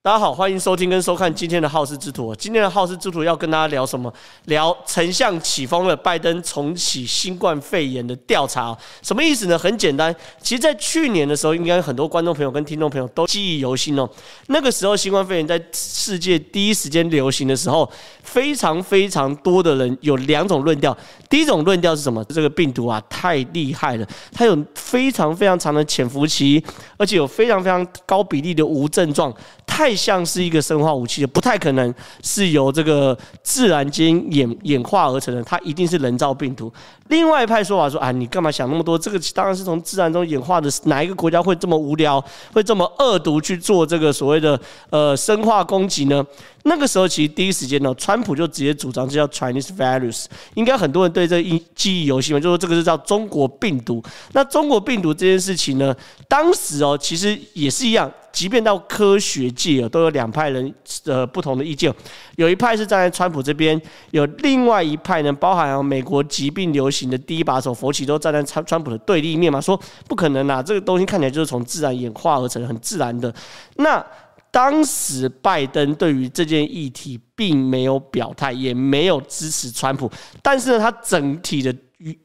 [0.00, 2.32] 大家好，欢迎收听跟收看今天的好事之徒。
[2.36, 4.10] 今天的好事之徒要跟大家聊什么？
[4.44, 8.74] 聊丞相起风了，拜登重启新冠肺炎的调查。
[9.02, 9.58] 什么意思呢？
[9.58, 14.08] 很简单，其实，在去年的时候，应该很多观众朋友跟听众朋友都记忆犹新哦。
[14.46, 17.90] 那个时候，新冠肺炎在世界第一时间流行的时候，
[18.22, 20.96] 非常非常多的人有两种论调。
[21.28, 22.24] 第一种论调是什么？
[22.26, 26.64] 这个病毒啊，太厉害了，它有非常非常长的潜伏期，
[26.96, 29.34] 而且有非常非常高比例的无症状。
[29.66, 36.72] 太像是一个生化武器的，不太可能是由这个自然间演演化而成的，它一定是人造病毒。
[37.08, 38.96] 另外一派说法说啊，你干嘛想那么多？
[38.98, 46.24] 这个当然是从自然中演化的，哪一个国家会这么无聊，会这么恶毒去做这个所谓的呃生化攻击呢？
[46.64, 54.02] 那个时候其实第一时间呢，川普就直接主张这叫 Chinese virus，应该很多人对这一记忆犹新嘛，就说这个是叫中国病毒。
[54.32, 55.96] 那中国病毒这件事情呢，
[56.28, 58.12] 当时哦其实也是一样。
[58.38, 60.72] 即便到科学界都有两派人
[61.02, 61.92] 的不同的意见，
[62.36, 73.34] 有一派是站在川普这边，有另外一派呢，包含美国疾病流行的第一把手佛奇都站在川川普的对立面嘛，说不可能啊，这个东西看起来就是从自然演化而成，很自然的。
[73.74, 74.06] 那
[74.52, 80.08] 当时拜登对于这件议题并没有表态，也没有支持川普，
[80.40, 81.74] 但是呢，他整体的。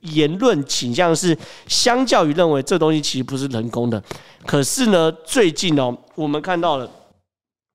[0.01, 3.99] 言论倾向是相较于认为这东西其实不是人工的，
[4.45, 6.89] 可是呢，最近哦，我们看到了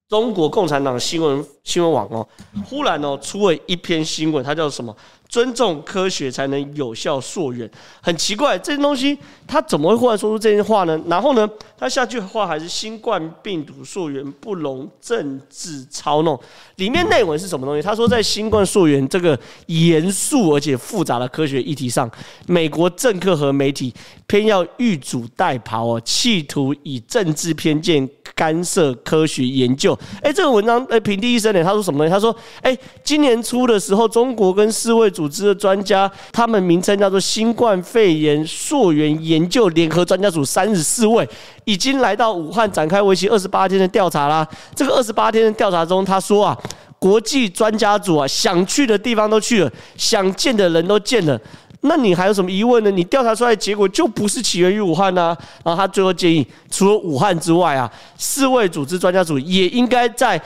[0.08, 2.26] 中国共产党新闻新闻网哦，
[2.64, 4.96] 忽然哦出了一篇新闻，它叫什么？
[5.28, 10.98] 尊重科学才能有效溯源，很奇怪，这些东西他怎么会忽然说出这些话呢？
[11.06, 16.40] 然后呢，他下句话还是新冠病毒溯源不容政治操弄。
[16.76, 17.82] 里面内文是什么东西？
[17.82, 22.10] 他说，在新冠溯源这个严肃而且复杂的科学议题上，
[22.46, 23.92] 美国政客和媒体
[24.26, 29.98] 偏要御主代跑哦，企图以政治偏见干涉科学研究。
[30.22, 32.10] 哎，这个文章哎，平地一声脸，他说什么东西？
[32.10, 32.74] 他说，哎，
[33.04, 35.12] 今年初的时候，中国跟世卫。
[35.18, 41.28] 组织的专家，他们名称叫做新冠肺炎溯源研究联合专家组，三十四位
[41.64, 44.46] 已经来到武汉展开为期二十八天的调查啦。
[44.76, 46.56] 这个二十八天的调查中，他说啊，
[47.00, 51.36] 国际专家组啊，想去的地方都去了，想见的人都见了。
[51.80, 52.90] 那你还有什么疑问呢？
[52.92, 55.36] 你调查出来的结果就不是起源于武汉呐。
[55.64, 60.40] 然后他最后建议，除了武汉之外啊，世卫组织专家组也应该在。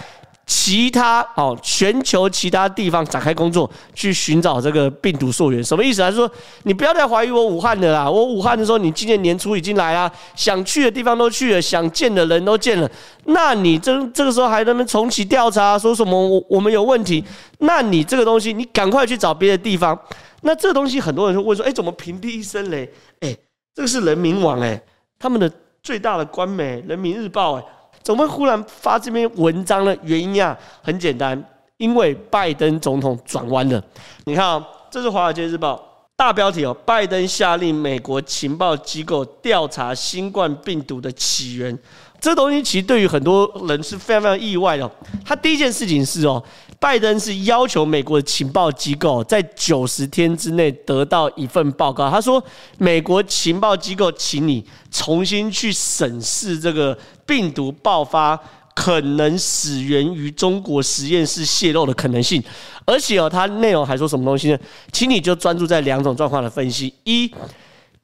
[0.54, 6.02] 其他哦，全球其他地方展开工作，去寻找这个病毒溯源，什么意思？
[6.02, 6.30] 还是说
[6.64, 8.08] 你不要再怀疑我武汉的啦？
[8.08, 12.90] 我武汉的时候，你今年年初已经来啊，想去的地方都去了，想见的人都见了。
[13.24, 17.24] 那你这这个时候还能不能重启调查，说什么我我们有问题？
[17.60, 19.98] 那你这个东西，你赶快去找别的地方。
[20.42, 22.86] 那这东西很多人会问说，哎，怎么平地一声雷？
[23.20, 23.34] 哎，
[23.74, 24.78] 这个是人民网哎，
[25.18, 25.50] 他们的
[25.82, 27.64] 最大的官媒人民日报哎。
[28.02, 29.96] 怎么会忽然发这篇文章呢？
[30.02, 31.42] 原因啊，很简单，
[31.76, 33.82] 因为拜登总统转弯了。
[34.24, 35.74] 你看啊，这是《华尔街日报》
[36.16, 41.76] 大标题哦，拜登下令美国情报机构调查新冠病毒的起源。
[42.22, 44.88] 这东西其实对于很多人是非常非常意外的。
[45.24, 46.40] 他第一件事情是哦，
[46.78, 52.08] 拜登是要求美国的情报机构在九十天之内得到一份报告。
[52.08, 52.40] 他说，
[52.78, 56.96] 美国情报机构，请你重新去审视这个
[57.26, 58.38] 病毒爆发
[58.72, 62.40] 可能始源于中国实验室泄漏的可能性。
[62.84, 64.58] 而且哦，他内容还说什么东西呢？
[64.92, 67.28] 请你就专注在两种状况的分析：一。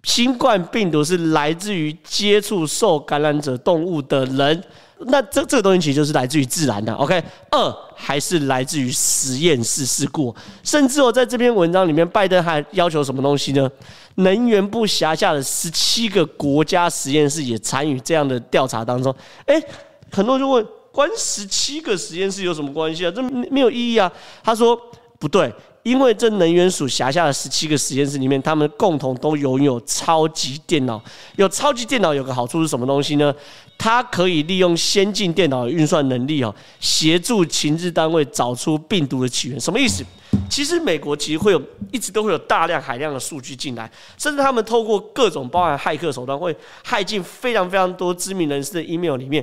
[0.04, 4.62] 新冠病毒是来自于接触受感染者动物的人，
[5.00, 6.92] 那这这个东西其实就是来自于自然的。
[6.94, 13.68] OK，二还是来自于实验室事故，甚至我在这篇文章里面，拜登还要求什么东西呢？
[14.14, 19.14] 能源部辖下的十七个国家实验室也参与这样的调查当中。
[19.46, 19.62] 诶，
[20.10, 23.12] 很多人就问，关十七个实验室有什么关系啊？
[23.14, 24.10] 这没有意义啊。
[24.42, 24.80] 他说
[25.18, 25.52] 不对。
[25.88, 31.02] 因为这能源署辖下的十七个实验室里面，他们共同都拥有超级电脑。
[31.36, 33.34] 有超级电脑有个好处是什么东西呢？
[33.78, 39.58] 它可以利用先进电脑的运算能力哦，协助情治单位找出病毒的起源。
[39.58, 40.04] 什么意思？
[40.50, 46.54] 其实美国其实会有一直都会有大量海量的数据进来，甚至他们透过各种包含骇客手段，会
[46.86, 49.42] 骇进非常非常多知名人士的 email 里面。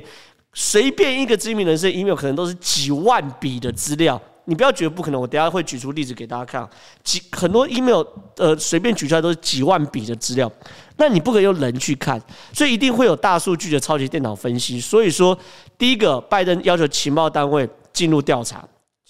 [0.54, 4.20] 随便一个知名人士的 email 可能都是几万笔的资料。
[4.48, 6.68] 你不要觉得不可能，我等下会举出例子给大家看。
[7.02, 8.02] 几很多 email，
[8.36, 10.50] 呃，随便举出来都是几万笔的资料，
[10.96, 12.20] 那你不可以用人去看，
[12.52, 14.80] 所以一定会有大数据的超级电脑分析。
[14.80, 15.36] 所以说，
[15.76, 18.58] 第一个，拜登要求情报单位进入调查；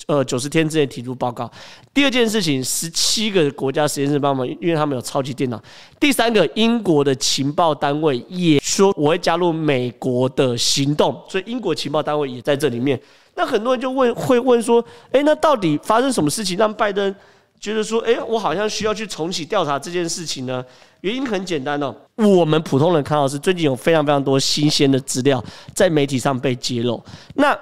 [0.07, 1.51] 呃九十天之内提出报告。
[1.93, 5.63] 第二件事情，十七个国家实验室帮忙，因为他们有超级电脑。
[6.01, 12.99] 第三个，英国的情报单位也说我会加入美国的行动，所以英国情报单位也在这里面。
[13.37, 17.15] 那很多人就问，会问说，诶，那到底发生什么事情让拜登
[17.61, 20.65] 觉得说，诶，我好像需要去重启调查这件事情呢？
[21.03, 25.43] 原因很简单哦，我们普通人看到是最近有非常非常多新鲜的资料
[25.75, 27.01] 在媒体上被揭露。
[27.35, 27.57] 那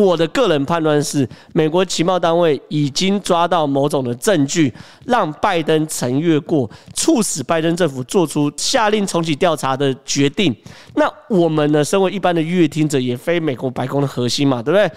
[0.00, 4.72] 我的个人判断是，美国情报单位已经抓到某种的证据，
[5.06, 10.54] 让拜登曾越过，促使拜登政府做出下令重启调查的决定。
[10.94, 14.90] 那我们呢，身为一般的阅听者，也非美国白宫的核心嘛，对不对？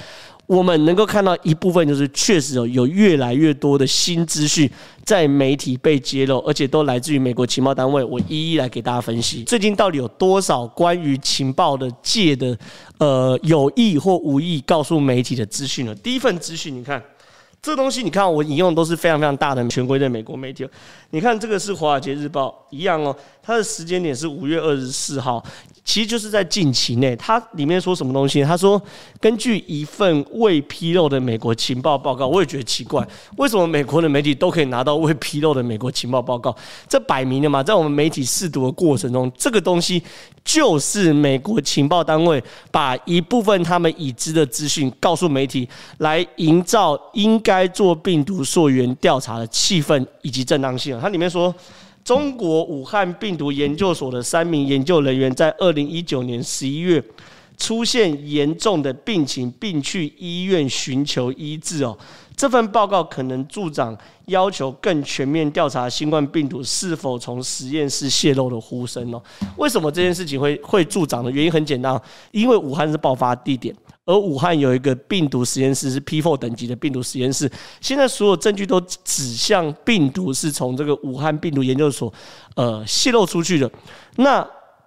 [0.49, 4.67] 我们能够看到一部分，就是确实有有越来越多的新资讯
[5.05, 8.03] 在媒体被揭露，而且都来自于美国情报单位。
[8.03, 12.57] 我一一来给大家分析，最近到底有多少关于情报的界的
[12.97, 15.93] 呃有意或无意告诉媒体的资讯呢？
[15.93, 16.99] 第一份资讯，你看
[17.61, 20.67] 这东西，你看我引用都是非常非常大的权威的美国媒体。
[21.11, 23.15] 你看这个是《华尔街日报》一样哦，
[23.49, 25.43] 它的时间点是五月二十四号。
[25.83, 28.43] 其实就是在近期内，它里面说什么东西？
[28.43, 28.79] 他说，
[29.19, 33.03] 根据一份未披露的美国情报报告，我也觉得奇怪，
[33.37, 36.55] 为什么美国的媒体都可以拿到未披露的美国情报报告？
[36.87, 40.03] 这摆明了嘛，在我们媒体试读的过程中，这个东西
[40.43, 45.67] 就是美国情报单位把一部分他们已知的资讯告诉媒体，
[45.97, 50.99] 来营造应该做病毒溯源调查的气氛以及正当性。
[51.01, 51.51] 它里面说。
[52.09, 56.99] 中国武汉病毒研究所的三名研究人员在二零一九年十一月
[57.55, 61.83] 出现严重的病情，并去医院寻求医治。
[61.83, 61.95] 哦，
[62.35, 63.95] 这份报告可能助长
[64.25, 69.13] 要求更全面调查新冠病毒是否从实验室泄露的呼声。
[69.13, 69.21] 哦，
[69.57, 72.01] 为什么这件事情会会助长的原因很简单，
[72.31, 73.71] 因为武汉是爆发地点。
[74.09, 77.47] 而武汉有一个病毒实验室，是 P4 等级的病毒实验室。
[77.79, 82.11] 现在所有证据都指向病毒是从这个武汉病毒研究所
[82.55, 83.71] 呃泄露出去的。
[84.15, 84.43] 那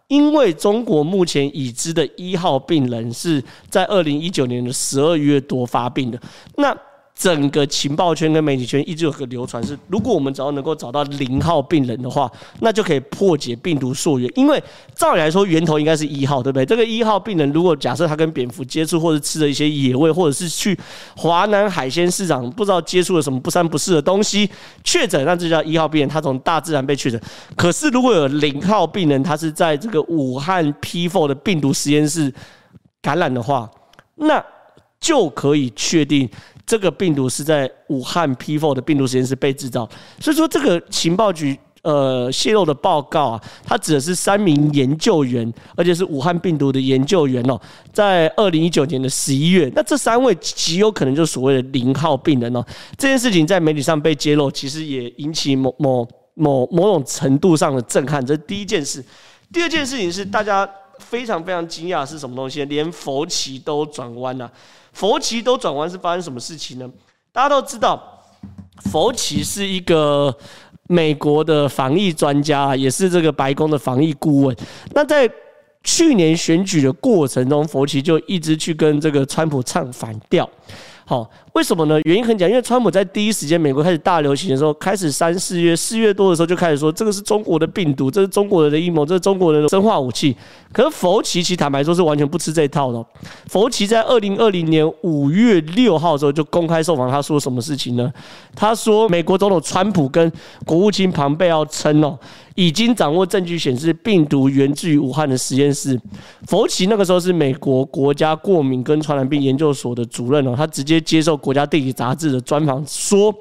[0.09, 3.41] 因为中国目前已知的一号病人是
[3.71, 6.21] 在二零一九年的十二月多发病的。
[6.57, 6.77] 那
[7.15, 12.31] 整个情报圈跟媒体圈一直有个流传是，如果我们只要能够找到零号病人的话，
[12.61, 14.29] 那就可以破解病毒溯源。
[14.35, 14.61] 因为
[14.95, 16.67] 照理来说，源头应该是一号，对不对？
[16.67, 20.77] 这个 一号病人如果假设他跟蝙蝠接触，或者吃了一些野味，或者是去
[21.17, 24.51] 华南海鲜市场不知道接触了什么不三不四的东西
[24.83, 27.21] 确诊，那就叫一号病人，他从大自然被确诊。
[27.55, 32.33] 可是如果有零号病人，他是在这个武汉 P4 的病毒实验室
[33.01, 33.71] 感染的话，
[34.17, 34.45] 那
[35.03, 36.27] 就可以确定。
[36.65, 39.87] 这个病毒是在武汉 P4 的病毒实验室被制造，
[40.21, 47.61] 所以说这个情报局呃泄露的报告啊，它指的是三名研究员，而且是武汉病毒的研究员哦，
[47.93, 52.65] 在二零一九年的十一月，那这三位极有可能就是所谓的零号病人哦。
[52.97, 59.05] 这件事情在媒体上被揭露，其实也引起某某某某种程度上的震撼，这是第一件事。
[59.53, 60.67] 第二件事情是大家
[61.01, 62.65] 非常非常惊讶是什么东西？
[62.67, 64.51] 连佛奇都转弯了。
[64.93, 66.89] 佛旗都转弯是发生什么事情呢？
[67.33, 68.23] 大家都知道，
[68.91, 70.35] 佛旗是一个
[70.89, 74.57] 美国的防疫专家，也是这个白宫的防疫顾问。
[74.95, 75.29] 那在
[75.83, 80.49] 去年选举的过程中，佛奇就一直去跟这个川普唱反调。
[81.13, 82.01] 好，为什么呢？
[82.05, 90.35] 原因很简单，因为川普在第一时间美国开始大流行的时候，开始三四月、四月多的时候就开始说这个是中国的病毒，这是中国人的阴谋，这是中国人的生化武器。
[90.73, 93.05] 可是佛奇其实坦白说是完全不吃这一套的。
[93.49, 98.11] 佛奇在二零二零年五月六号的时候就公开受访，他说什么事情呢？
[98.57, 100.33] 他说美国总统川普跟
[100.65, 102.19] 国务卿庞贝奥称哦。
[102.55, 105.99] 已经掌握证据显示病毒源自于武汉的实验室。
[106.47, 113.35] 佛奇那个时候是美国国家过敏跟传染病研究所的主任哦，他直接接受国家地理杂志的专访说，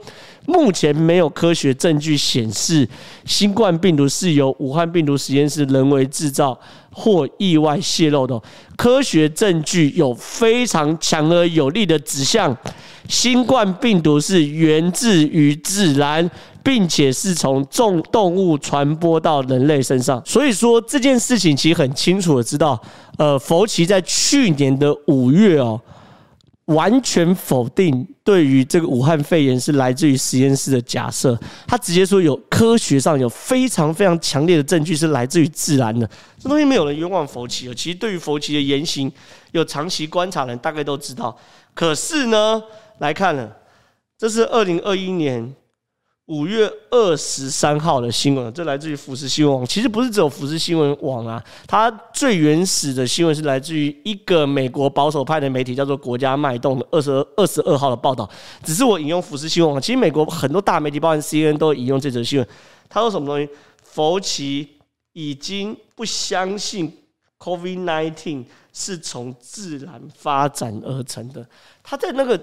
[0.46, 2.88] 目前没有科学证据显示
[3.26, 6.60] 新冠病毒是由武汉病毒实验室人为制造
[6.92, 8.42] 或意外泄露的。
[8.76, 12.56] 科学证据有非常强而有力的指向，
[13.08, 16.30] 新冠病毒是源自于自然。
[16.64, 22.80] 并且是从众动物传播到人类身上，所以说这件事情其实很清楚的知道，
[23.18, 25.82] 呃，佛奇在去年的五月哦，
[26.74, 31.38] 完全否定对于这个武汉肺炎是来自于实验室的假设，
[31.68, 36.10] 他直接说有科学上有非常非常强烈的证据是来自于自然的，
[36.40, 37.74] 这东西没有人冤枉佛奇哦。
[37.74, 39.12] 其实对于佛奇的言行，
[39.52, 41.38] 有长期观察的人大概都知道。
[41.74, 42.62] 可是呢，
[43.00, 43.58] 来看了，
[44.18, 45.56] 这是二零二一年。
[46.32, 49.66] 五月二十三号的新闻，这来自于福斯新闻网。
[49.66, 58.30] 其实不是只有福斯新闻网啊，它最原始的新闻是来自于一个美国保守派的媒体，叫做《国家脉动》的二十二二十二号的报道。
[58.64, 62.48] 只是我引用福斯新闻网，其实美国很多大媒体，包含 CNN 都引用这则新闻。
[62.88, 63.50] 他说什么东西？
[63.84, 64.70] 佛奇
[65.12, 66.98] 已经不相信
[67.40, 71.46] COVID-19 是从自然发展而成的。
[71.84, 72.40] 他在那个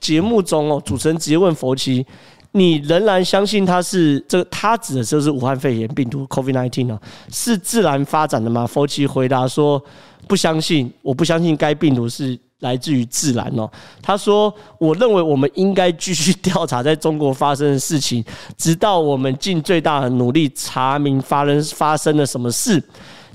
[0.00, 2.06] 节目中哦，主持人直接问佛奇。
[2.56, 4.48] 你仍然相信它是这个？
[4.50, 6.98] 他指的就是武汉肺炎病毒 （COVID-19） 啊，
[7.30, 8.66] 是自然发展的吗？
[8.66, 9.82] 佛奇回答说
[10.26, 13.70] ：“不相信，我不相信该病毒是来自于自然哦。”
[14.00, 18.24] 他说：“我认为我们应该继续调查在中国发生的事情，
[18.56, 22.82] 直到我们尽最大的努力查明发生发生了什么事。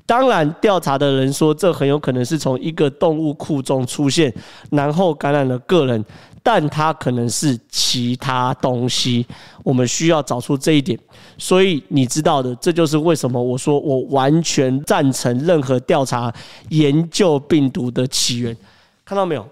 [0.08, 4.34] 当然，调查的人说这很有可能是从一个动物库中出现，
[4.72, 6.04] 然后感染了个人。”
[6.44, 9.26] 但它可能是其他东西，
[9.64, 10.98] 我们需要找出这一点。
[11.38, 16.34] 所以你知道的，这就是为什么我说我完全赞成任何调查
[16.70, 18.56] 研究病毒的起源。
[19.06, 19.48] 看到没有？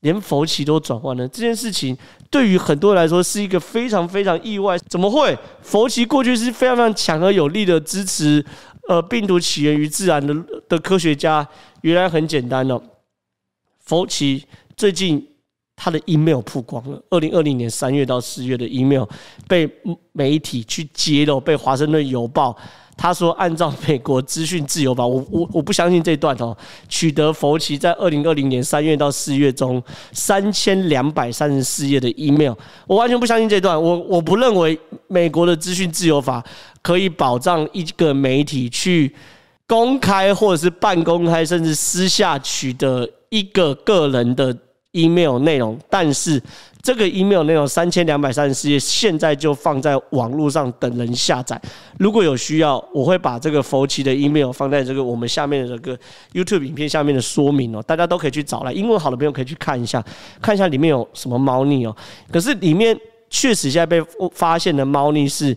[0.00, 1.26] 连佛奇都转换了。
[1.28, 1.96] 这件事情
[2.30, 4.78] 对于很多人来说是一个非常非常意外。
[4.90, 5.36] 怎么会？
[5.62, 8.44] 佛奇过去是非常非常强而有力的支持，
[8.88, 10.34] 呃，病毒起源于自然的
[10.68, 11.48] 的科学家。
[11.80, 12.80] 原来很简单哦，
[13.84, 14.44] 佛奇
[14.76, 15.26] 最近。
[15.76, 19.04] 他的 email 曝光了，二零二零年三月到四月的 email
[19.46, 19.70] 被
[20.12, 22.56] 媒体去揭露，被华盛顿邮报
[22.96, 26.56] 他说，按照美国资讯自由法，我我我不相信这段哦，
[26.88, 29.80] 取得佛奇在二零二零年三月到四月中
[30.12, 32.54] 三千两百三十四页的 email，
[32.86, 34.76] 我完全不相信这段，我我不认为
[35.08, 36.42] 美国的资讯自由法
[36.80, 39.14] 可以保障一个媒体去
[39.66, 44.56] 公开或者是半公开，甚至私下取得一个个人的。
[44.92, 46.42] Email 内容，但是
[46.80, 51.60] 这个 email 内容三千两百三十四页，现在就放在网络上等人下载。
[51.98, 55.98] 如果有需要，我会把这个佛奇的 email 放在这个我们下面的这个
[56.32, 58.72] YouTube 影片下面的说明哦，大家都可以去找来。
[58.72, 60.02] 英文好的朋友可以去看一下，
[60.40, 61.94] 看一下里面有什么猫腻哦。
[62.32, 64.00] 可是里面确实现在被
[64.32, 65.54] 发现的猫腻是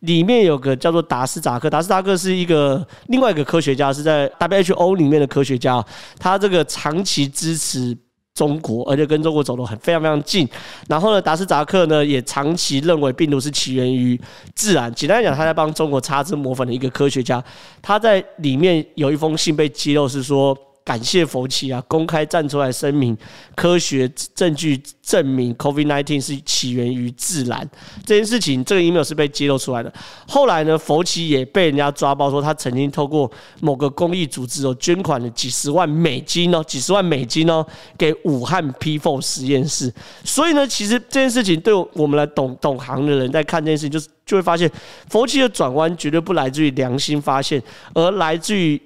[0.00, 5.84] 里面有个叫做达斯扎克，达斯扎克是一个另外一个科学家，是在 WHO 里面的科学家，
[6.18, 7.96] 他这个长期支持。
[8.40, 10.48] 中国，而且跟中国走得很非常非常近。
[10.88, 14.18] 然后呢，达斯扎克呢也长期认为病毒是起源于
[14.54, 14.90] 自然。
[14.94, 17.44] 简单来讲，他在帮中国擦脂抹粉的一个科学家。
[17.82, 20.56] 他在里面有一封信被揭露，是说。
[20.84, 23.16] 感谢佛奇啊，公开站出来声明，
[23.54, 27.68] 科学证据证明 COVID-19 是起源于自然
[28.04, 29.92] 这件事情，这个 email 是被揭露出来的。
[30.26, 37.64] 后来呢，佛奇也被人家抓包，说他曾经透过某个公益组织哦，捐款了几十万美金哦，几十万美金哦，
[37.96, 39.92] 给武汉 P4 实验室。
[40.24, 44.70] 所以呢，其实这件事情对我们来懂懂行的人在看这件事情，就是就会发现，
[45.08, 47.62] 佛奇的转弯绝对不来自于良心发现，
[47.94, 48.80] 而来自于。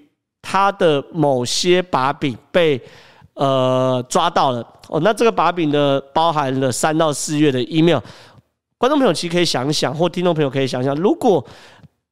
[0.45, 2.79] 他的某些把柄被
[3.33, 4.59] 呃抓到了
[4.89, 7.99] 哦，那这个把柄呢，包含了三到四月的 email。
[8.77, 11.43] 观众朋友其实可以想想，或听众朋友可以想想，如果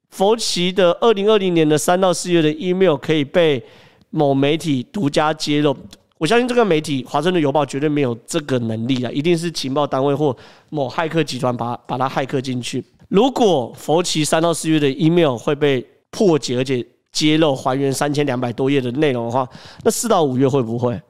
[0.09, 3.63] 佛奇的二零二零年的三到四月的 email 可以被
[4.09, 5.77] 某媒体独家揭露，
[6.17, 10.35] 我相信这个媒体《华盛顿邮报》绝对没有这个能力啊，一定是情报单位或
[10.71, 12.83] 某骇客集团把把它骇客进去。
[13.09, 19.49] 如果佛奇三到四月的 email 会被破解，而且揭露还原三千两百多页的内容的话，
[19.85, 21.01] 那四到五月会不会？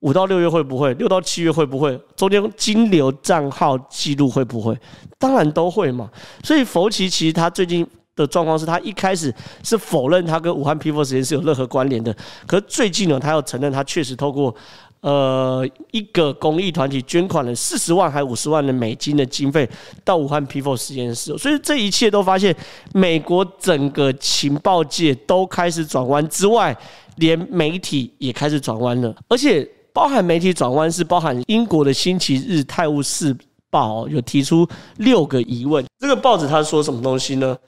[0.00, 0.92] 五到六月会不会？
[0.94, 1.96] 六到七月会不会？
[2.16, 4.76] 中间金流账号记录会不会？
[5.18, 6.10] 当然都会嘛。
[6.42, 9.32] 所以佛奇其实他最近的状况是他一开始
[9.62, 12.16] 是否认他跟武汉 P4 实验室有任何关联的，
[12.46, 14.54] 可是最近呢，他要承认他确实透过。
[15.02, 19.68] 呃，一个公益团体捐款了四十万还五十万的美金的经费
[20.04, 22.56] 到武汉 P4 实验室，所以这一切都发现，
[22.94, 26.76] 美国整个情报界都开始转弯之外，
[27.16, 33.36] 连媒体也开始转弯了，而且包含媒体转弯是包含英国的《星期日泰晤士
[33.70, 34.64] 报》有提出
[34.98, 37.58] 六个疑问，这个报纸他说什么东西呢？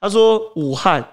[0.00, 1.08] 他说武汉，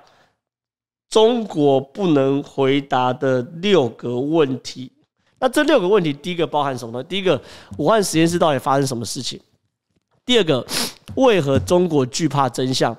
[1.08, 4.92] 中国不能回答的六个问题。
[5.40, 7.04] 那这六个问题，第一个包含什么呢？
[7.04, 7.40] 第一个，
[7.78, 9.40] 武汉实验室到底发生什么事情？
[10.26, 10.66] 第二个，
[11.16, 12.96] 为何中国惧怕真相？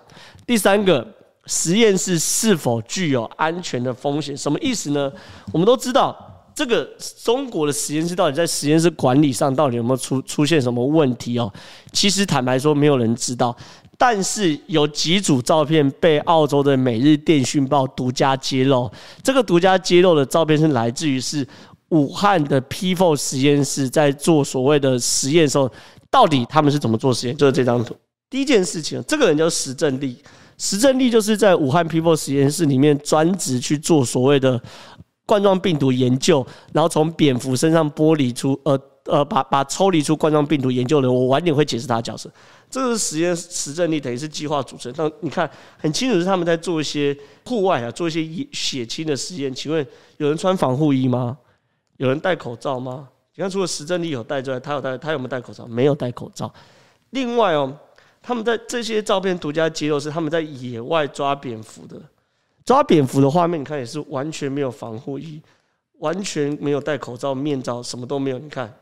[0.47, 1.07] 第三个，
[1.47, 4.37] 实验室是否具有安全的风险？
[4.37, 5.13] 什么意思呢？
[5.53, 6.17] 我们都知道，
[6.55, 6.89] 这个
[7.23, 11.53] 中国的实验室到底在实验室管理上到底有没有出出现什么问题哦？
[11.93, 13.55] 其实坦白说，没有人知道。
[14.01, 18.89] 但是有几组照片被澳洲的《每日电讯报》独家揭露，
[19.25, 21.47] 这个独家揭露的照片是来自于是。
[21.91, 25.71] 武汉的 People 实验室在做所谓的实验的时候，
[26.11, 27.37] 到底他们是怎么做实验？
[27.37, 27.97] 就是这张图。
[28.31, 30.17] 第一件事情，这个人叫石正丽，
[30.59, 34.61] 石正丽就是在武汉 People 实验室里面专职去做所谓的
[35.25, 42.31] 冠状病毒研究，然后从蝙蝠身上剥离出呃呃把把抽离出冠状病毒研究的，我晚点会解释他的角色。
[42.71, 47.17] 这个实验石正丽等于是计划组成，但你看很清楚是他们在做一些
[47.47, 49.55] 户外啊，做一些血清的实验。
[49.55, 49.87] 请问
[50.19, 51.39] 有人穿防护衣吗？
[51.99, 53.09] 有人戴口罩吗？
[53.35, 55.67] 你看除了石正丽有戴之外，他有戴，他有没有戴口罩？
[55.67, 56.53] 没有戴口罩。
[57.11, 57.73] 另外哦，
[58.23, 62.01] 他们在这些照片独家揭露是他们在野外抓蝙蝠的，
[62.65, 65.41] 抓蝙蝠的画面，你看也是完全没有防护衣，
[65.99, 68.39] 完全没有戴口罩、面罩，什么都没有。
[68.39, 68.73] 你看。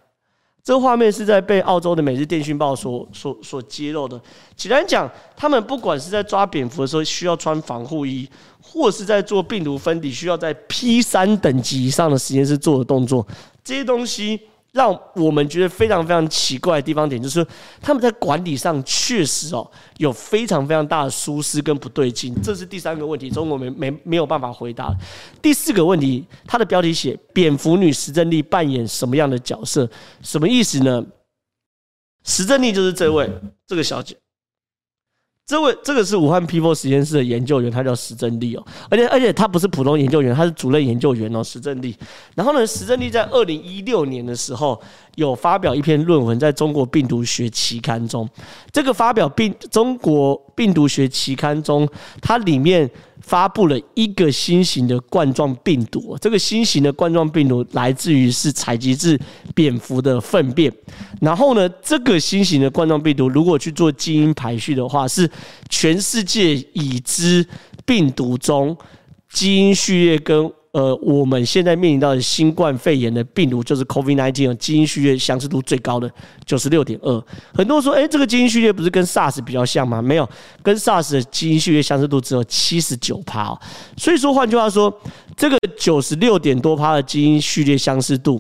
[0.67, 4.21] 这画面是在被澳洲的《每日电讯报》所所所揭露的。
[4.57, 8.29] 简单讲，他们不管是在抓蝙蝠的时候需要穿防护衣，
[8.61, 13.25] 或是在做病毒分离需要在 P 三等级以上的实验室做的动作，
[13.63, 14.41] 这些东西。
[14.77, 17.45] 让我们觉得非常非常奇怪的地方点，就是
[17.81, 24.95] 他们在管理上确实哦有非常非常大的疏失跟不对劲，这是第三个问题，中国没没没有办法回答。
[25.41, 29.89] 第四个问题，它的标题写“蝙蝠女石正丽扮演什么样的角色”，
[30.21, 31.03] 什么意思呢？
[32.23, 33.31] 石正丽就是这位
[33.67, 34.15] 这个小姐。
[35.47, 41.97] 这位这个是武汉 People 实验室的研究员，他叫石正丽哦，而且而且他不是普通研究员，他是主任研究员哦，石正丽。
[42.35, 44.81] 然后呢，石正丽在二零一六年的时候
[45.15, 48.29] 有发表一篇论文在中国病毒学期刊中，
[48.73, 51.89] 这个发表病中国病毒学期刊中，
[52.21, 52.91] 它里面。
[53.21, 59.19] 发布了一个新型的冠状病毒，这个新型的冠状病毒来自于是采集自
[59.55, 60.73] 蝙蝠的粪便，
[61.21, 65.31] 然后呢，这个新型的冠状病毒如果去做基因排序的话，是
[65.69, 67.47] 全世界已知
[67.85, 68.77] 病毒中
[69.33, 70.53] 基因序列跟。
[70.77, 76.11] 呃，我们现在面临到的新冠肺炎的病毒就是 COVID-19，基因序列相似度最高的
[76.45, 77.25] 九十六点二。
[77.55, 80.03] 很多人说，哎，这个基因序列不是跟 SARS 比较像吗？
[80.03, 80.29] 没有，
[80.63, 83.59] 跟 SARS 的基因序列相似度只有七十九趴。
[83.97, 84.95] 所以说，换句话说，
[85.35, 88.39] 这个九十六点多趴的基因序列相似度，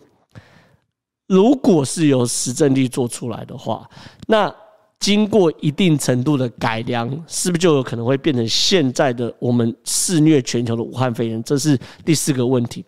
[1.28, 3.88] 如果是由石正丽做出来的话，
[4.28, 4.54] 那。
[4.98, 11.42] 经过一定程度的改良，是不是就有可能会变成现在的我们肆虐全球的武汉肺炎？
[11.44, 12.84] 这是第四个问题。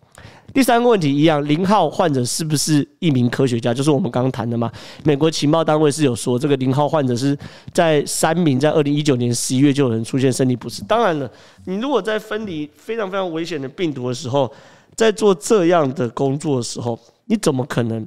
[0.54, 3.74] 第三个问题一样，零号患者是不是一名科学家？
[3.74, 4.72] 就是我们刚刚谈的嘛。
[5.04, 7.36] 美国情报单位是有说，这个零号患者是
[7.74, 10.82] 在三名在二零一九年十一月就有人出现身体不适。
[10.84, 11.30] 当然了，
[11.66, 14.50] 你如果在分离非常非常危险的病毒的时候，
[14.96, 18.04] 在做这样的工作的时候，你怎么可能？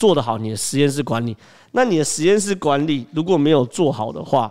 [0.00, 1.36] 做得好你的实验室管理，
[1.72, 4.50] 那你的实验室管理如果没有做好的话，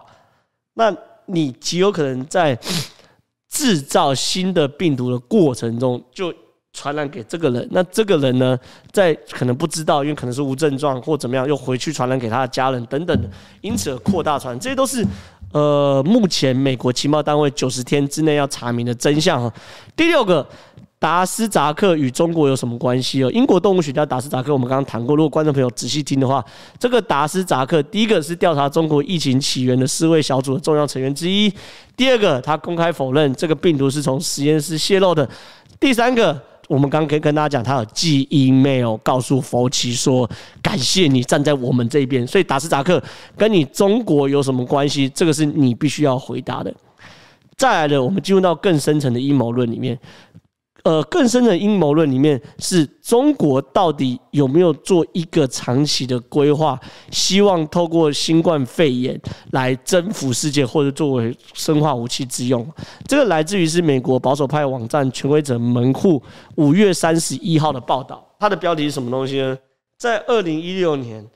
[0.76, 2.56] 那你极有可能在
[3.50, 6.32] 制造新的病毒的过程中就
[6.72, 7.68] 传染给这个人。
[7.72, 8.56] 那这个人呢，
[8.92, 13.28] 在可能不知道，因为可能是无症状或怎么样，又回去传染给他的家人等等的，
[13.62, 14.60] 因此而扩大传染。
[14.60, 15.04] 这些都是
[15.52, 19.52] 呃，目前美国情报单位九十天之内要查明的真相哈。
[19.96, 20.48] 第六个。
[21.00, 23.32] 达斯扎克与中国有什么关系哦？
[23.32, 25.16] 英国动物学家达斯扎克，我们刚刚谈过。
[25.16, 26.44] 如果观众朋友仔细听的话，
[26.78, 31.50] 这个达斯扎克，第一个是调查中国疫情起源的四位小组的重要成员之一；
[31.96, 35.26] 第二个，他公开否认这个病毒是从实验室泄露的；
[35.80, 40.30] 第三个，我们刚刚可以跟大家讲，他有寄 email 告诉佛奇说，
[40.62, 42.28] 感谢你站在我们这边。
[42.28, 43.02] 所以达斯扎克
[43.38, 45.08] 跟你中国有什么关系？
[45.08, 46.74] 这个是你必须要回答的。
[47.56, 49.98] 再来的，我们进入到更深层的阴谋论里面。
[50.84, 56.80] 呃，更深的阴谋论里面是中国到底有没有做一个长期的规划，
[57.12, 59.20] 希望透过新冠肺炎
[59.52, 62.66] 来征服世界，或者作为生化武器之用？
[63.06, 66.22] 这个来自于是美国保守派网站权威者门户
[66.56, 68.26] 五月三十一号的报道。
[68.40, 69.58] 它的标题是什么东西呢？
[69.98, 71.28] 在二零一六年，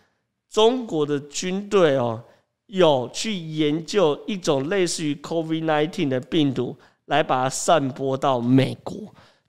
[0.50, 2.24] 中国的军队哦
[2.68, 6.74] 有去研究一种类似于 COVID-19 的病毒，
[7.08, 8.96] 来把它散播到美国。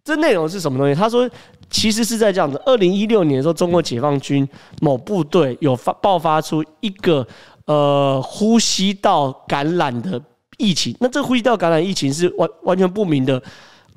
[0.05, 0.95] 这内容是什么东西？
[0.95, 1.29] 他说，
[1.71, 2.61] 其实是在这样子。
[2.67, 4.47] 二零一六年的时候，中国解放军
[4.83, 7.27] 某部队有发爆发出一个
[7.65, 10.21] 呃呼吸道感染的
[10.59, 10.95] 疫情。
[11.01, 13.43] 那这呼吸道感染疫情是完完全不明的，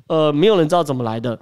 [0.06, 1.38] 呃，没有人知道怎么来的。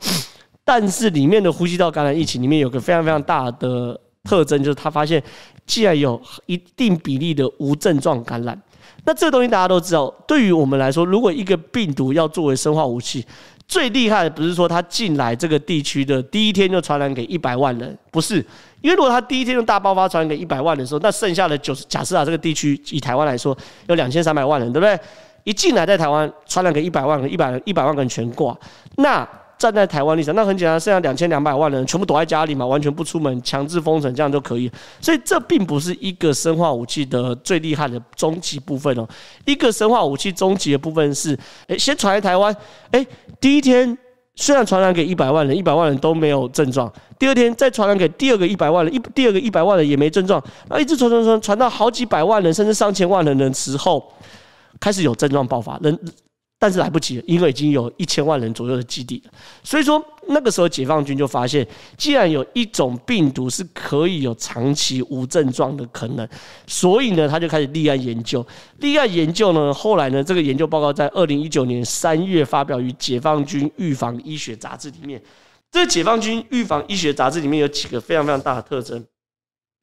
[0.64, 5.22] 但是里面的呼吸道感染疫情里面有个非常非常大的特征，就是他发现
[5.64, 8.61] 既然有一定比例的无症状感染。
[9.05, 13.24] 那这个东西大家都知道，对于我们来说，如果一个病毒要作为生化武器，
[13.68, 18.37] 最厉害的不是说他进来这个地区的第一天就传染给一百万人，不是，
[18.81, 23.57] 因为如果他第一天用大爆发传染给一百万的时候，那剩下的九十，假设啊这个地区以台湾来说
[23.88, 24.98] 有两千三百万人，对不对？
[25.44, 28.57] 一进来在台湾传染给一百万个，一百一百万个人全挂，
[28.96, 34.71] 那站在台湾立场，那很简单，剩下两千两百万人全部躲在家里嘛，完全不出门，强制封城，这样就可以。
[35.01, 39.09] 所以这并不是一个生化武器的最厉害的终极部分哦。
[39.47, 41.38] 一个生化武器终极的部分是，
[41.69, 42.55] 诶，先传来台湾，
[42.90, 43.07] 诶，
[43.40, 43.97] 第一天
[44.35, 54.12] 虽然传染给一百万人，一百万人都没有症状，第二天再传染给第二个一百万人，一第二个一百万人也没症状，那一直传传传传到好几百万人，甚至上千万人的时候，
[54.79, 55.99] 开始有症状爆发，人。
[56.59, 59.33] 但是来不及了，因为已经有一千万人左右的基地了。
[59.62, 61.66] 所以说那个时候解放军就发现，
[61.99, 66.27] 既然有一种病毒是可以有长期无症状的可能，
[66.66, 68.45] 所以呢，他就开始立案研究。
[68.79, 75.23] 立案研究呢，后来呢，这个研究报告在二零一九年三月发表于《解放军预防医学杂志》里面。
[75.71, 79.05] 这《解放军预防医学杂志》里面有几个非常非常大的特征，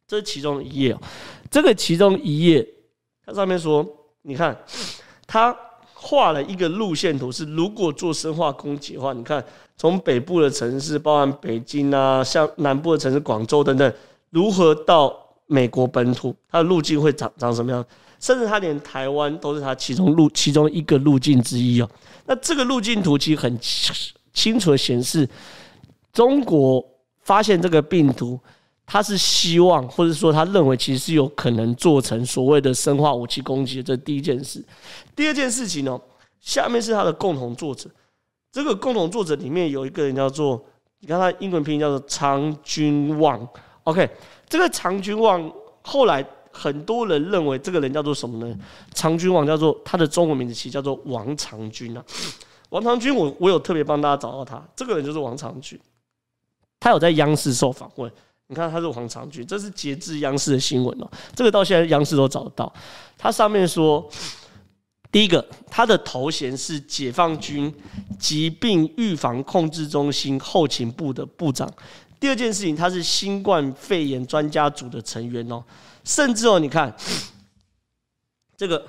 [0.07, 0.99] 这是其中一页哦。
[1.51, 2.67] 这个其中一页，
[3.23, 3.87] 它上面说，
[4.23, 4.57] 你看
[5.27, 5.55] 它。
[6.05, 9.41] 画了一个路线图，是如果做生化攻击的话，你看
[9.77, 13.93] 从北部的城市，包含北京啊，像南部的城市广州等等，
[14.29, 17.83] 如何到美国本土，它的路径会长长什么样？
[18.19, 21.89] 甚至它连台湾都是它其中路其中一个路径之一哦。
[22.25, 23.57] 那这个路径图其实很
[24.33, 25.25] 清楚的显示，
[26.11, 26.85] 中国
[27.21, 28.37] 发现这个病毒。
[28.85, 33.83] 他是希望，或者说他认为，其实是有可能做成所谓的生化武器攻击的。
[33.83, 34.63] 这第一件事。
[35.15, 35.99] 第二件事情呢，
[36.39, 37.89] 下面是他的共同作者。
[38.51, 40.63] 这个共同作者里面有一个人叫做，
[40.99, 43.47] 你看他英文拼音叫做长君望。
[43.85, 44.07] OK，
[44.47, 48.55] 这个长君望后来很多人认为这个人叫做什么呢？
[48.93, 52.03] 长君旺叫做他的中文名字其实叫做王长军啊。
[52.69, 55.79] 王长军，我我有特别帮大家找到他，这个人就是王长军。
[56.79, 58.11] 他有在央视受访问。
[58.47, 61.09] 你看，他是王长军，这是截至央视的新闻哦。
[61.33, 62.71] 这个到现在央视都找得到。
[63.17, 64.07] 他上面说，
[65.11, 67.73] 第一个，他的头衔是解放军
[68.19, 71.71] 疾病预防控制中心后勤部的部长。
[72.19, 75.63] 第二件事情，他是新冠肺炎专家组的成员哦。
[76.03, 76.93] 甚至哦，你看
[78.57, 78.85] 这个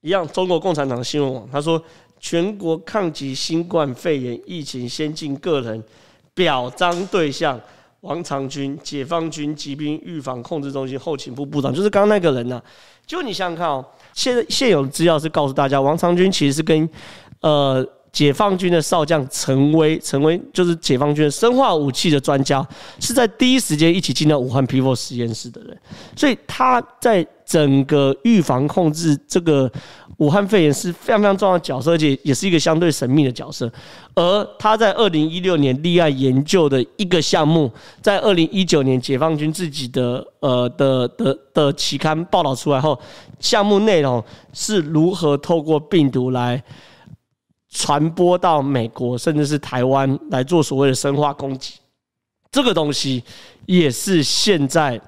[0.00, 1.82] 一样，中国共产党新闻网他说，
[2.18, 5.82] 全国抗击新冠肺炎疫情先进个人。
[6.34, 7.60] 表彰对象
[8.00, 12.62] 王长军，解放军疾病预防控制中心后勤部部长，就是刚刚那个人呢、啊。
[13.06, 16.88] 就你想想看哦，现在现有的资料是告诉大家，王长军其实是跟
[17.40, 22.66] 呃解放军的少将陈威，陈威就是解放军的生化武器的专家，
[22.98, 25.78] 是在第一时间一起进到武汉 P4 实验室的人，
[26.16, 29.70] 所以他在整个预防控制这个。
[30.22, 33.68] 武汉肺炎是非常非常重要的角色，而且也是一个相对神秘的角色。
[34.14, 37.68] 而他在二零一六年立案研究的一个项目，
[38.00, 42.96] 在二零一九年解放军自己的呃的的的期刊报道出来后，
[43.40, 46.62] 项目内容是如何透过病毒来
[47.70, 51.74] 传播到美国，甚至是台湾来做所谓的生化攻击。
[52.52, 53.24] 这个东西
[53.66, 55.00] 也是现在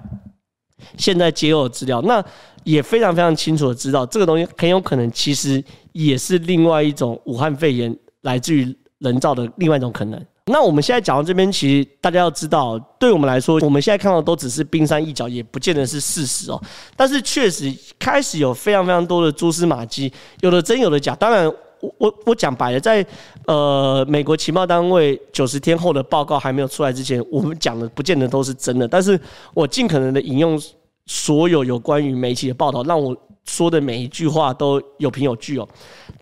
[0.97, 2.01] 现在皆有资料。
[2.03, 2.25] 那
[2.65, 10.21] 也非常非常清楚的知道，这个东西很有可能其实也是另外一种武汉肺炎来自于人造的另外一种可能。
[10.47, 16.63] 那我们现在讲到这边，其实大家要知道，对我们来说，我们现在看到都只是冰山一角，也不见得是事实哦。
[16.97, 21.15] 但是确实开始有非常非常多的蛛丝马迹，有的真，有的假。
[21.15, 21.47] 当然，
[21.81, 23.05] 我我我讲白了，在
[23.47, 28.87] 呃美国情报单位九十天后的报告还没有出来之前，我们讲的不见得都是真的。
[28.89, 29.19] 但是
[29.53, 30.61] 我尽可能的引用。
[31.07, 35.69] 所有有关于媒体的报道，让我说的每一句话都有凭有据哦。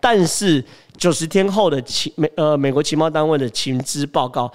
[0.01, 0.61] 但是
[0.97, 4.51] 九十天后的情美呃美国情报单位的情资报告，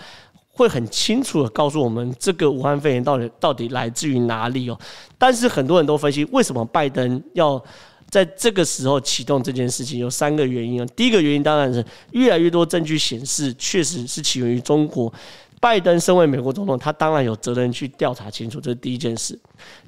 [0.50, 4.78] 会很清楚的告诉我们这个武汉肺炎到底到底来自于哪里哦。
[5.16, 7.64] 但是很多人都分析，为什么拜登要
[8.10, 9.98] 在这个时候启动这件事情？
[9.98, 10.86] 有三个原因啊。
[10.96, 15.12] 第一个原因当然是越来越多证据显示，确实是起源于中国。
[15.60, 19.36] 拜登身为美国总统，他当然有责任去调查清楚，这是第一件事。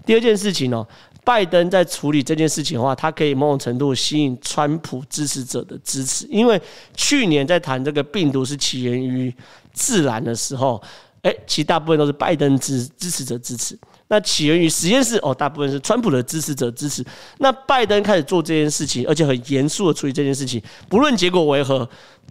[0.04, 0.84] 第二件事情呢，
[1.24, 6.60] 拜登在处理这件事情的话，他可以某种程度吸引川普支持者的支持，因为
[6.96, 9.32] 去年在谈这个病毒是起源于
[9.72, 10.82] 自然的时候，
[11.22, 13.78] 诶，其实大部分都是拜登支支持者支持。
[14.10, 17.04] 那起源于实验室哦，大部分是川普的支持者支持。
[17.38, 21.88] 那拜登开始做这件事情，而且很严肃的处理这件事情，不论结果为何，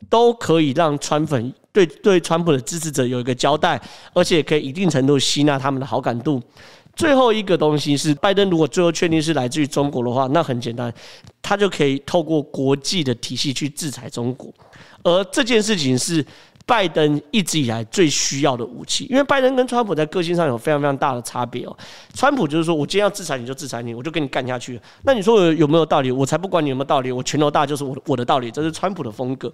[0.09, 1.53] 都可以让川粉。
[1.71, 3.81] 对对，川普的支持者有一个交代，
[4.13, 6.41] 而且可以一定程度吸纳他们的好感度。
[6.95, 10.93] 最后一个东西是，拜登如果最后确定是来自于中国的话，那很简单，
[11.41, 14.53] 他就可以透过国际的体系去制裁中国。
[15.03, 16.25] 而这件事情是
[16.69, 21.75] 拜登一直以来最需要的武器，因为拜登跟川普在个性上有非常非常大的差别哦。
[22.13, 24.79] 川普就是说我今天要制裁你就制裁你，我就跟你干下去。
[25.01, 26.11] 那你说我有没有道理？
[26.11, 29.51] 我才不管你有没有道理，我拳头大就是我的我的道理，这是川普的风格。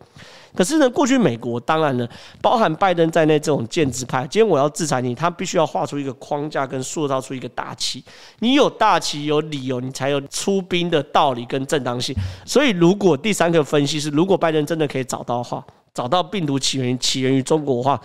[0.53, 2.05] 可是呢，过去美国当然呢，
[2.41, 8.03] 包含拜登在内这种建制派，今天我要制裁你，他必须要画出一个框架跟塑造出一个大旗。
[8.39, 12.13] 你有大旗有理由，你才有出兵的道理跟正当性。
[12.45, 17.99] 所以，如果第三个分析是，如果拜登真的可以找到的话，找到病毒起源起源于中国的话，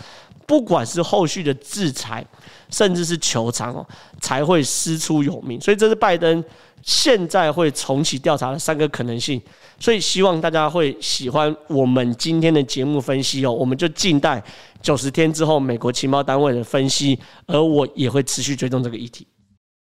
[0.47, 2.25] 不管是后续的制裁，
[2.71, 3.87] 甚至是求偿哦，
[4.21, 5.61] 才会师出有名。
[5.61, 6.43] 所以这是拜登
[6.83, 9.43] 现在会重启调查的三个可能性。
[9.79, 13.53] 所以希望大家会喜欢我们今天的节目分析哦。
[13.53, 14.43] 我们就静待
[14.81, 19.27] 九十天之后美国情报单位的分析，而我也会持续追踪这个议题。